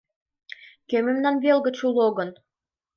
[0.89, 2.29] Кӧ мемнан вел гыч уло гын?